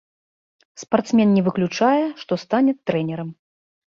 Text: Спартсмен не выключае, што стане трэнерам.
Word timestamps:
Спартсмен 0.83 1.35
не 1.37 1.43
выключае, 1.47 2.05
што 2.21 2.39
стане 2.45 2.75
трэнерам. 2.91 3.29